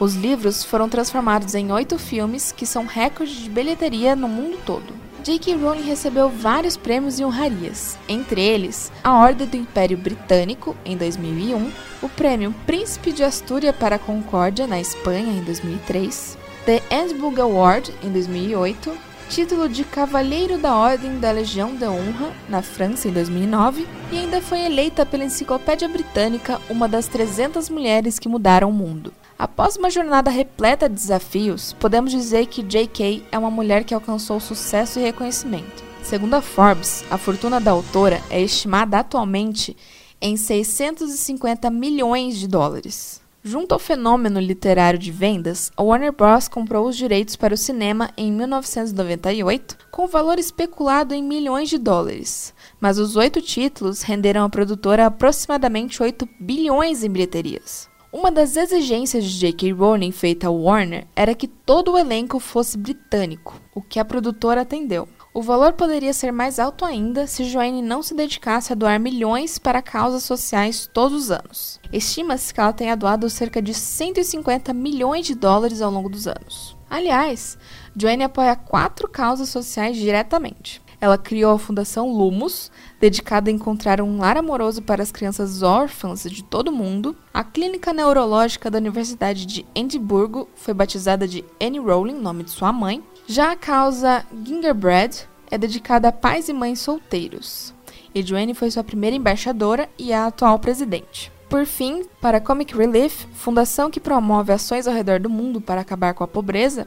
Os 0.00 0.14
livros 0.14 0.64
foram 0.64 0.88
transformados 0.88 1.54
em 1.54 1.70
oito 1.72 1.98
filmes, 1.98 2.52
que 2.52 2.64
são 2.64 2.86
recordes 2.86 3.36
de 3.36 3.50
bilheteria 3.50 4.16
no 4.16 4.28
mundo 4.28 4.58
todo. 4.64 5.08
J.K. 5.24 5.56
Rowling 5.56 5.82
recebeu 5.82 6.30
vários 6.30 6.76
prêmios 6.76 7.18
e 7.18 7.24
honrarias, 7.24 7.98
entre 8.08 8.40
eles 8.40 8.90
a 9.02 9.18
Ordem 9.18 9.46
do 9.46 9.56
Império 9.56 9.98
Britânico 9.98 10.76
em 10.84 10.96
2001, 10.96 11.70
o 12.00 12.08
Prêmio 12.08 12.54
Príncipe 12.64 13.12
de 13.12 13.24
Astúria 13.24 13.72
para 13.72 13.96
a 13.96 13.98
Concórdia 13.98 14.66
na 14.66 14.80
Espanha 14.80 15.32
em 15.32 15.42
2003, 15.42 16.37
The 16.68 16.82
Ansbug 16.94 17.40
Award 17.40 17.94
em 18.02 18.12
2008, 18.12 18.94
título 19.30 19.70
de 19.70 19.84
Cavalheiro 19.84 20.58
da 20.58 20.76
Ordem 20.76 21.18
da 21.18 21.30
Legião 21.30 21.74
da 21.74 21.90
Honra 21.90 22.30
na 22.46 22.60
França 22.60 23.08
em 23.08 23.10
2009 23.10 23.86
e 24.12 24.18
ainda 24.18 24.42
foi 24.42 24.66
eleita 24.66 25.06
pela 25.06 25.24
Enciclopédia 25.24 25.88
Britânica 25.88 26.60
uma 26.68 26.86
das 26.86 27.06
300 27.06 27.70
mulheres 27.70 28.18
que 28.18 28.28
mudaram 28.28 28.68
o 28.68 28.72
mundo. 28.74 29.14
Após 29.38 29.78
uma 29.78 29.88
jornada 29.88 30.30
repleta 30.30 30.90
de 30.90 30.94
desafios, 30.94 31.72
podemos 31.80 32.10
dizer 32.10 32.44
que 32.44 32.62
J.K. 32.62 33.24
é 33.32 33.38
uma 33.38 33.50
mulher 33.50 33.82
que 33.82 33.94
alcançou 33.94 34.38
sucesso 34.38 34.98
e 34.98 35.02
reconhecimento. 35.02 35.82
Segundo 36.02 36.34
a 36.34 36.42
Forbes, 36.42 37.02
a 37.10 37.16
fortuna 37.16 37.58
da 37.58 37.70
autora 37.70 38.20
é 38.28 38.42
estimada 38.42 38.98
atualmente 38.98 39.74
em 40.20 40.36
650 40.36 41.70
milhões 41.70 42.36
de 42.36 42.46
dólares. 42.46 43.26
Junto 43.50 43.72
ao 43.72 43.78
fenômeno 43.78 44.38
literário 44.40 44.98
de 44.98 45.10
vendas, 45.10 45.72
a 45.74 45.82
Warner 45.82 46.12
Bros. 46.12 46.48
comprou 46.48 46.86
os 46.86 46.94
direitos 46.94 47.34
para 47.34 47.54
o 47.54 47.56
cinema 47.56 48.10
em 48.14 48.30
1998, 48.30 49.74
com 49.90 50.06
valor 50.06 50.38
especulado 50.38 51.14
em 51.14 51.22
milhões 51.22 51.70
de 51.70 51.78
dólares. 51.78 52.52
Mas 52.78 52.98
os 52.98 53.16
oito 53.16 53.40
títulos 53.40 54.02
renderam 54.02 54.44
à 54.44 54.50
produtora 54.50 55.06
aproximadamente 55.06 56.02
8 56.02 56.28
bilhões 56.38 57.02
em 57.02 57.08
bilheterias. 57.08 57.88
Uma 58.12 58.30
das 58.30 58.54
exigências 58.54 59.24
de 59.24 59.38
J.K. 59.38 59.72
Rowling 59.72 60.12
feita 60.12 60.48
à 60.48 60.50
Warner 60.50 61.06
era 61.16 61.34
que 61.34 61.48
todo 61.48 61.92
o 61.92 61.98
elenco 61.98 62.38
fosse 62.38 62.76
britânico, 62.76 63.58
o 63.74 63.80
que 63.80 63.98
a 63.98 64.04
produtora 64.04 64.60
atendeu. 64.60 65.08
O 65.32 65.42
valor 65.42 65.74
poderia 65.74 66.12
ser 66.12 66.32
mais 66.32 66.58
alto 66.58 66.84
ainda 66.84 67.26
se 67.26 67.44
Joanne 67.44 67.82
não 67.82 68.02
se 68.02 68.14
dedicasse 68.14 68.72
a 68.72 68.76
doar 68.76 68.98
milhões 68.98 69.58
para 69.58 69.82
causas 69.82 70.22
sociais 70.22 70.88
todos 70.92 71.24
os 71.24 71.30
anos. 71.30 71.78
Estima-se 71.92 72.52
que 72.52 72.60
ela 72.60 72.72
tenha 72.72 72.96
doado 72.96 73.28
cerca 73.28 73.60
de 73.60 73.74
150 73.74 74.72
milhões 74.72 75.26
de 75.26 75.34
dólares 75.34 75.82
ao 75.82 75.90
longo 75.90 76.08
dos 76.08 76.26
anos. 76.26 76.76
Aliás, 76.88 77.58
Joanne 77.94 78.24
apoia 78.24 78.56
quatro 78.56 79.06
causas 79.06 79.50
sociais 79.50 79.96
diretamente. 79.96 80.82
Ela 81.00 81.16
criou 81.16 81.52
a 81.52 81.58
Fundação 81.58 82.10
Lumos, 82.10 82.72
dedicada 83.00 83.48
a 83.48 83.52
encontrar 83.52 84.00
um 84.00 84.18
lar 84.18 84.36
amoroso 84.36 84.82
para 84.82 85.02
as 85.02 85.12
crianças 85.12 85.62
órfãs 85.62 86.24
de 86.24 86.42
todo 86.42 86.68
o 86.68 86.72
mundo. 86.72 87.16
A 87.32 87.44
Clínica 87.44 87.92
Neurológica 87.92 88.68
da 88.70 88.78
Universidade 88.78 89.46
de 89.46 89.64
Edimburgo 89.74 90.48
foi 90.56 90.74
batizada 90.74 91.28
de 91.28 91.44
Annie 91.60 91.78
Rowling, 91.78 92.18
nome 92.20 92.42
de 92.42 92.50
sua 92.50 92.72
mãe. 92.72 93.02
Já 93.26 93.52
a 93.52 93.56
causa 93.56 94.26
Gingerbread 94.44 95.28
é 95.50 95.56
dedicada 95.56 96.08
a 96.08 96.12
pais 96.12 96.48
e 96.48 96.52
mães 96.52 96.80
solteiros. 96.80 97.72
E 98.12 98.22
Joanne 98.22 98.54
foi 98.54 98.70
sua 98.70 98.82
primeira 98.82 99.14
embaixadora 99.14 99.88
e 99.96 100.12
a 100.12 100.26
atual 100.26 100.58
presidente. 100.58 101.30
Por 101.48 101.64
fim, 101.64 102.04
para 102.20 102.36
a 102.36 102.40
Comic 102.40 102.76
Relief, 102.76 103.24
fundação 103.32 103.90
que 103.90 103.98
promove 103.98 104.52
ações 104.52 104.86
ao 104.86 104.92
redor 104.92 105.18
do 105.18 105.30
mundo 105.30 105.62
para 105.62 105.80
acabar 105.80 106.12
com 106.12 106.22
a 106.22 106.28
pobreza, 106.28 106.86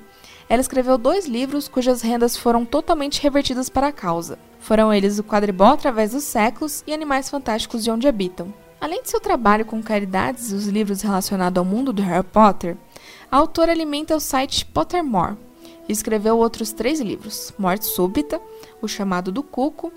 ela 0.52 0.60
escreveu 0.60 0.98
dois 0.98 1.28
livros 1.28 1.70
cujas 1.70 2.02
rendas 2.02 2.36
foram 2.36 2.66
totalmente 2.66 3.22
revertidas 3.22 3.70
para 3.70 3.88
a 3.88 3.92
causa. 3.94 4.38
Foram 4.60 4.94
eles 4.94 5.18
O 5.18 5.24
Quadribol 5.24 5.68
através 5.68 6.12
dos 6.12 6.26
séculos 6.26 6.84
e 6.86 6.94
Animais 6.94 7.30
Fantásticos 7.30 7.82
de 7.82 7.90
Onde 7.90 8.06
Habitam. 8.06 8.54
Além 8.82 9.02
de 9.02 9.10
seu 9.10 9.22
trabalho 9.22 9.64
com 9.64 9.82
caridades 9.82 10.52
e 10.52 10.54
os 10.54 10.68
livros 10.68 11.02
relacionados 11.04 11.58
ao 11.58 11.64
mundo 11.64 11.94
do 11.94 12.02
Harry 12.02 12.28
Potter, 12.34 12.76
a 13.32 13.38
autora 13.38 13.72
alimenta 13.72 14.14
o 14.14 14.20
site 14.20 14.66
Pottermore, 14.66 15.38
escreveu 15.88 16.38
outros 16.38 16.74
três 16.74 17.00
livros: 17.00 17.54
Morte 17.58 17.86
Súbita, 17.86 18.42
O 18.82 18.90
Chamado 18.90 19.32
do 19.32 19.42
Cuco, 19.42 19.90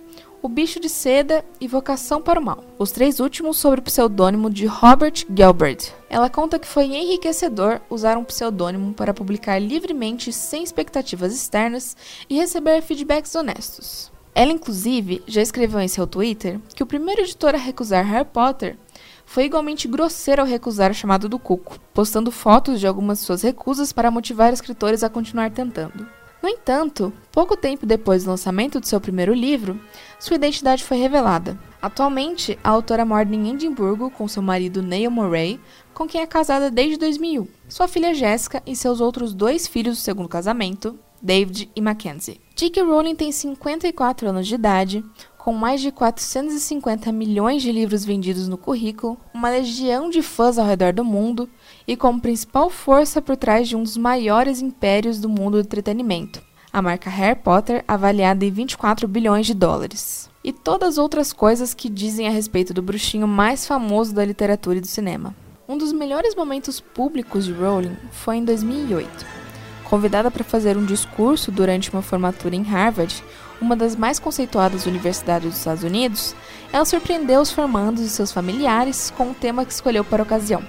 O 0.45 0.49
Bicho 0.49 0.79
de 0.79 0.91
Seda 0.91 1.43
e 1.59 1.67
Vocação 1.67 2.21
para 2.21 2.39
o 2.39 2.45
Mal. 2.45 2.63
Os 2.79 2.93
três 2.93 3.19
últimos 3.19 3.57
sob 3.57 3.79
o 3.79 3.83
pseudônimo 3.83 4.51
de 4.51 4.67
Robert 4.67 5.25
Galbraith. 5.31 5.95
Ela 6.11 6.29
conta 6.29 6.59
que 6.59 6.69
foi 6.69 6.85
enriquecedor 6.85 7.81
usar 7.89 8.19
um 8.19 8.25
pseudônimo 8.25 8.93
para 8.93 9.15
publicar 9.15 9.59
livremente 9.59 10.31
sem 10.35 10.63
expectativas 10.63 11.35
externas 11.35 11.97
e 12.29 12.37
receber 12.37 12.83
feedbacks 12.83 13.35
honestos. 13.35 14.13
Ela, 14.35 14.53
inclusive, 14.53 15.23
já 15.27 15.41
escreveu 15.41 15.81
em 15.81 15.89
seu 15.89 16.07
Twitter 16.07 16.61
que 16.77 16.83
o 16.83 16.87
primeiro 16.87 17.23
editor 17.23 17.55
a 17.55 17.59
recusar 17.59 18.05
Harry 18.05 18.29
Potter 18.31 18.77
foi 19.25 19.47
igualmente 19.47 19.89
grosseiro 19.89 20.43
ao 20.43 20.47
recusar 20.47 20.91
o 20.91 20.95
chamado 20.95 21.27
do 21.27 21.39
Cuco, 21.39 21.79
postando 21.95 22.31
fotos 22.31 22.81
de 22.81 22.87
algumas 22.87 23.21
de 23.21 23.25
suas 23.25 23.41
recusas 23.41 23.95
para 23.95 24.11
motivar 24.11 24.53
escritores 24.53 25.03
a 25.03 25.09
continuar 25.09 25.51
tentando. 25.53 26.07
No 26.45 26.51
entanto, 26.51 27.11
pouco 27.33 27.57
tempo 27.57 27.87
depois 27.87 28.25
do 28.25 28.29
lançamento 28.29 28.79
de 28.79 28.87
seu 28.87 29.01
primeiro 29.01 29.33
livro, 29.33 29.81
sua 30.21 30.35
identidade 30.35 30.85
foi 30.85 30.99
revelada. 30.99 31.59
Atualmente, 31.81 32.59
a 32.63 32.69
autora 32.69 33.03
mora 33.03 33.27
em 33.35 33.55
Edimburgo 33.55 34.11
com 34.11 34.29
seu 34.29 34.43
marido 34.43 34.83
Neil 34.83 35.11
Murray, 35.11 35.59
com 35.95 36.07
quem 36.07 36.21
é 36.21 36.27
casada 36.27 36.71
desde 36.71 36.99
2001, 36.99 37.49
sua 37.67 37.89
filha 37.89 38.13
Jessica 38.13 38.63
e 38.67 38.77
seus 38.77 39.01
outros 39.01 39.33
dois 39.33 39.67
filhos 39.67 39.97
do 39.97 40.03
segundo 40.03 40.29
casamento, 40.29 40.99
David 41.23 41.71
e 41.75 41.81
Mackenzie. 41.81 42.39
J.K. 42.55 42.83
Rowling 42.83 43.17
tem 43.17 43.33
54 43.33 44.29
anos 44.29 44.47
de 44.47 44.55
idade, 44.55 45.03
com 45.45 45.53
mais 45.53 45.83
de 45.83 45.93
450 45.93 47.13
milhões 47.13 47.61
de 47.61 47.71
livros 47.71 48.03
vendidos 48.03 48.49
no 48.49 48.57
currículo, 48.57 49.19
uma 49.35 49.51
legião 49.51 50.09
de 50.09 50.23
fãs 50.23 50.57
ao 50.57 50.65
redor 50.65 50.95
do 50.95 51.05
mundo 51.05 51.51
e 51.87 51.95
como 51.99 52.19
principal 52.19 52.71
força 52.71 53.21
por 53.21 53.37
trás 53.37 53.69
de 53.69 53.77
um 53.77 53.83
dos 53.83 53.99
maiores 53.99 54.63
impérios 54.63 55.21
do 55.21 55.29
mundo 55.29 55.59
do 55.59 55.61
entretenimento, 55.61 56.41
a 56.73 56.81
marca 56.81 57.11
Harry 57.11 57.39
Potter, 57.39 57.85
avaliada 57.87 58.43
em 58.43 58.51
24 58.51 59.07
bilhões 59.07 59.45
de 59.45 59.53
dólares. 59.53 60.31
E 60.43 60.51
todas 60.51 60.95
as 60.95 60.99
outras 60.99 61.31
coisas 61.31 61.75
que 61.75 61.91
dizem 61.91 62.27
a 62.27 62.31
respeito 62.31 62.73
do 62.73 62.81
bruxinho 62.81 63.29
mais 63.29 63.67
famoso 63.67 64.15
da 64.15 64.25
literatura 64.25 64.79
e 64.79 64.81
do 64.81 64.87
cinema. 64.87 65.37
Um 65.69 65.77
dos 65.77 65.93
melhores 65.93 66.35
momentos 66.35 66.81
públicos 66.81 67.45
de 67.45 67.53
Rowling 67.53 67.99
foi 68.11 68.37
em 68.37 68.45
2008 68.47 69.45
Convidada 69.85 70.31
para 70.31 70.43
fazer 70.43 70.77
um 70.77 70.85
discurso 70.85 71.53
durante 71.53 71.93
uma 71.93 72.03
formatura 72.03 72.57
em 72.57 72.63
Harvard, 72.63 73.23
uma 73.61 73.77
das 73.77 73.97
mais 73.97 74.19
conceituadas 74.19 74.87
universidades 74.87 75.49
dos 75.49 75.59
Estados 75.59 75.83
Unidos, 75.83 76.35
ela 76.73 76.85
surpreendeu 76.85 77.41
os 77.41 77.51
formandos 77.51 78.03
e 78.03 78.09
seus 78.09 78.33
familiares 78.33 79.13
com 79.17 79.31
o 79.31 79.35
tema 79.35 79.65
que 79.65 79.73
escolheu 79.73 80.05
para 80.05 80.23
a 80.23 80.25
ocasião: 80.25 80.63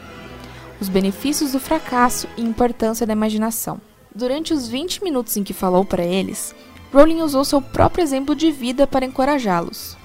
os 0.79 0.89
benefícios 0.89 1.51
do 1.51 1.59
fracasso 1.59 2.27
e 2.37 2.41
importância 2.41 3.05
da 3.05 3.13
imaginação. 3.13 3.79
Durante 4.13 4.53
os 4.53 4.67
20 4.67 5.03
minutos 5.03 5.35
em 5.35 5.43
que 5.43 5.53
falou 5.53 5.83
para 5.83 6.03
eles, 6.03 6.55
Rowling 6.93 7.21
usou 7.21 7.43
seu 7.43 7.61
próprio 7.61 8.03
exemplo 8.03 8.33
de 8.33 8.51
vida 8.51 8.87
para 8.87 9.05
encorajá-los. 9.05 9.97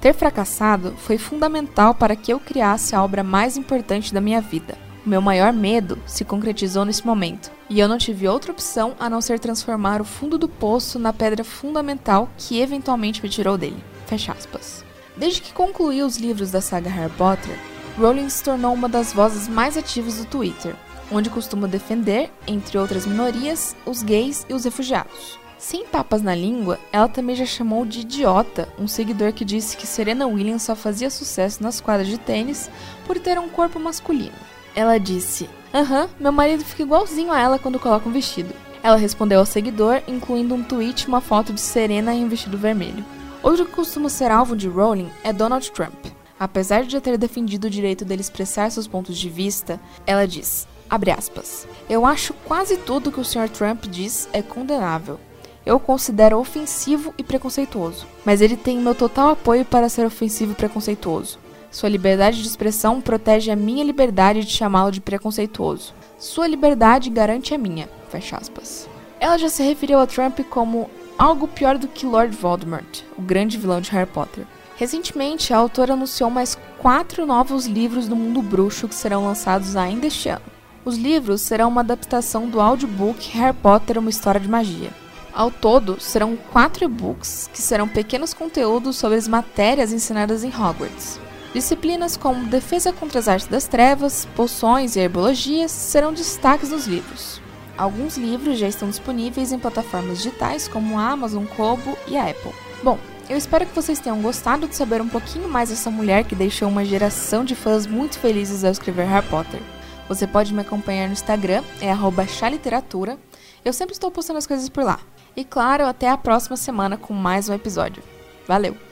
Ter 0.00 0.14
fracassado 0.14 0.94
foi 0.98 1.18
fundamental 1.18 1.94
para 1.94 2.14
que 2.14 2.32
eu 2.32 2.38
criasse 2.38 2.94
a 2.94 3.02
obra 3.02 3.24
mais 3.24 3.56
importante 3.56 4.14
da 4.14 4.20
minha 4.20 4.40
vida. 4.40 4.85
O 5.06 5.08
meu 5.08 5.22
maior 5.22 5.52
medo 5.52 6.00
se 6.04 6.24
concretizou 6.24 6.84
nesse 6.84 7.06
momento, 7.06 7.52
e 7.70 7.78
eu 7.78 7.86
não 7.86 7.96
tive 7.96 8.26
outra 8.26 8.50
opção 8.50 8.96
a 8.98 9.08
não 9.08 9.20
ser 9.20 9.38
transformar 9.38 10.00
o 10.00 10.04
fundo 10.04 10.36
do 10.36 10.48
poço 10.48 10.98
na 10.98 11.12
pedra 11.12 11.44
fundamental 11.44 12.28
que 12.36 12.60
eventualmente 12.60 13.22
me 13.22 13.28
tirou 13.28 13.56
dele. 13.56 13.82
Fecha 14.08 14.32
aspas. 14.32 14.84
Desde 15.16 15.40
que 15.40 15.52
concluiu 15.52 16.04
os 16.04 16.16
livros 16.16 16.50
da 16.50 16.60
saga 16.60 16.90
Harry 16.90 17.12
Potter, 17.12 17.56
Rowling 17.96 18.28
se 18.28 18.42
tornou 18.42 18.74
uma 18.74 18.88
das 18.88 19.12
vozes 19.12 19.46
mais 19.46 19.76
ativas 19.76 20.16
do 20.16 20.24
Twitter, 20.24 20.74
onde 21.12 21.30
costuma 21.30 21.68
defender, 21.68 22.28
entre 22.44 22.76
outras 22.76 23.06
minorias, 23.06 23.76
os 23.86 24.02
gays 24.02 24.44
e 24.48 24.54
os 24.54 24.64
refugiados. 24.64 25.38
Sem 25.56 25.86
papas 25.86 26.20
na 26.20 26.34
língua, 26.34 26.80
ela 26.90 27.06
também 27.06 27.36
já 27.36 27.46
chamou 27.46 27.86
de 27.86 28.00
idiota 28.00 28.68
um 28.76 28.88
seguidor 28.88 29.32
que 29.32 29.44
disse 29.44 29.76
que 29.76 29.86
Serena 29.86 30.26
Williams 30.26 30.62
só 30.62 30.74
fazia 30.74 31.10
sucesso 31.10 31.62
nas 31.62 31.80
quadras 31.80 32.08
de 32.08 32.18
tênis 32.18 32.68
por 33.06 33.20
ter 33.20 33.38
um 33.38 33.48
corpo 33.48 33.78
masculino. 33.78 34.55
Ela 34.76 34.98
disse: 34.98 35.48
Aham, 35.72 36.06
meu 36.20 36.30
marido 36.30 36.62
fica 36.62 36.82
igualzinho 36.82 37.32
a 37.32 37.40
ela 37.40 37.58
quando 37.58 37.80
coloca 37.80 38.06
um 38.06 38.12
vestido. 38.12 38.54
Ela 38.82 38.96
respondeu 38.96 39.40
ao 39.40 39.46
seguidor, 39.46 40.02
incluindo 40.06 40.54
um 40.54 40.62
tweet 40.62 41.02
e 41.02 41.08
uma 41.08 41.22
foto 41.22 41.50
de 41.52 41.60
Serena 41.60 42.14
em 42.14 42.26
um 42.26 42.28
vestido 42.28 42.58
vermelho. 42.58 43.02
Outro 43.42 43.64
que 43.64 43.72
costuma 43.72 44.10
ser 44.10 44.30
alvo 44.30 44.54
de 44.54 44.68
Rowling 44.68 45.10
é 45.24 45.32
Donald 45.32 45.70
Trump. 45.70 45.94
Apesar 46.38 46.84
de 46.84 46.92
já 46.92 47.00
ter 47.00 47.16
defendido 47.16 47.64
o 47.64 47.70
direito 47.70 48.04
dele 48.04 48.20
expressar 48.20 48.70
seus 48.70 48.86
pontos 48.86 49.16
de 49.16 49.30
vista, 49.30 49.80
ela 50.06 50.26
diz, 50.26 50.68
aspas, 51.16 51.66
Eu 51.88 52.04
acho 52.04 52.34
quase 52.44 52.76
tudo 52.76 53.10
que 53.10 53.20
o 53.20 53.24
Sr. 53.24 53.48
Trump 53.48 53.86
diz 53.86 54.28
é 54.32 54.42
condenável. 54.42 55.18
Eu 55.64 55.76
o 55.76 55.80
considero 55.80 56.38
ofensivo 56.38 57.14
e 57.16 57.24
preconceituoso, 57.24 58.06
mas 58.24 58.40
ele 58.42 58.56
tem 58.56 58.78
meu 58.78 58.94
total 58.94 59.30
apoio 59.30 59.64
para 59.64 59.88
ser 59.88 60.06
ofensivo 60.06 60.52
e 60.52 60.54
preconceituoso. 60.54 61.38
Sua 61.70 61.88
liberdade 61.88 62.40
de 62.40 62.48
expressão 62.48 63.00
protege 63.00 63.50
a 63.50 63.56
minha 63.56 63.84
liberdade 63.84 64.44
de 64.44 64.52
chamá-lo 64.52 64.90
de 64.90 65.00
preconceituoso. 65.00 65.94
Sua 66.18 66.46
liberdade 66.46 67.10
garante 67.10 67.54
a 67.54 67.58
minha. 67.58 67.88
Fecha 68.08 68.36
aspas. 68.36 68.88
Ela 69.20 69.38
já 69.38 69.48
se 69.48 69.62
referiu 69.62 69.98
a 69.98 70.06
Trump 70.06 70.40
como 70.48 70.90
algo 71.18 71.48
pior 71.48 71.78
do 71.78 71.88
que 71.88 72.06
Lord 72.06 72.36
Voldemort, 72.36 73.02
o 73.16 73.22
grande 73.22 73.56
vilão 73.56 73.80
de 73.80 73.90
Harry 73.90 74.08
Potter. 74.08 74.46
Recentemente, 74.76 75.54
a 75.54 75.56
autora 75.56 75.94
anunciou 75.94 76.30
mais 76.30 76.56
quatro 76.78 77.24
novos 77.24 77.66
livros 77.66 78.06
do 78.06 78.14
mundo 78.14 78.42
bruxo 78.42 78.86
que 78.86 78.94
serão 78.94 79.24
lançados 79.24 79.74
ainda 79.74 80.06
este 80.06 80.28
ano. 80.28 80.44
Os 80.84 80.96
livros 80.96 81.40
serão 81.40 81.68
uma 81.68 81.80
adaptação 81.80 82.48
do 82.48 82.60
audiobook 82.60 83.30
Harry 83.36 83.56
Potter 83.56 83.98
Uma 83.98 84.10
História 84.10 84.40
de 84.40 84.48
Magia. 84.48 84.90
Ao 85.32 85.50
todo, 85.50 86.00
serão 86.00 86.36
quatro 86.36 86.84
e-books 86.84 87.50
que 87.52 87.60
serão 87.60 87.88
pequenos 87.88 88.32
conteúdos 88.32 88.96
sobre 88.96 89.18
as 89.18 89.26
matérias 89.26 89.92
ensinadas 89.92 90.44
em 90.44 90.48
Hogwarts. 90.48 91.18
Disciplinas 91.56 92.18
como 92.18 92.44
defesa 92.48 92.92
contra 92.92 93.18
as 93.18 93.28
artes 93.28 93.46
das 93.46 93.66
trevas, 93.66 94.28
poções 94.36 94.94
e 94.94 95.00
herbologias 95.00 95.70
serão 95.70 96.12
destaques 96.12 96.68
nos 96.68 96.86
livros. 96.86 97.40
Alguns 97.78 98.18
livros 98.18 98.58
já 98.58 98.68
estão 98.68 98.90
disponíveis 98.90 99.52
em 99.52 99.58
plataformas 99.58 100.18
digitais 100.18 100.68
como 100.68 100.98
a 100.98 101.08
Amazon, 101.08 101.46
Kobo 101.46 101.96
e 102.06 102.18
a 102.18 102.28
Apple. 102.28 102.52
Bom, 102.82 102.98
eu 103.26 103.38
espero 103.38 103.64
que 103.64 103.74
vocês 103.74 103.98
tenham 103.98 104.20
gostado 104.20 104.68
de 104.68 104.76
saber 104.76 105.00
um 105.00 105.08
pouquinho 105.08 105.48
mais 105.48 105.70
dessa 105.70 105.90
mulher 105.90 106.24
que 106.24 106.34
deixou 106.34 106.68
uma 106.68 106.84
geração 106.84 107.42
de 107.42 107.54
fãs 107.54 107.86
muito 107.86 108.18
felizes 108.18 108.62
ao 108.62 108.72
escrever 108.72 109.06
Harry 109.06 109.26
Potter. 109.26 109.62
Você 110.10 110.26
pode 110.26 110.52
me 110.52 110.60
acompanhar 110.60 111.06
no 111.06 111.14
Instagram, 111.14 111.64
é 111.80 112.26
chaliteratura. 112.26 113.18
Eu 113.64 113.72
sempre 113.72 113.94
estou 113.94 114.10
postando 114.10 114.36
as 114.36 114.46
coisas 114.46 114.68
por 114.68 114.84
lá. 114.84 115.00
E 115.34 115.42
claro, 115.42 115.86
até 115.86 116.10
a 116.10 116.18
próxima 116.18 116.58
semana 116.58 116.98
com 116.98 117.14
mais 117.14 117.48
um 117.48 117.54
episódio. 117.54 118.02
Valeu! 118.46 118.86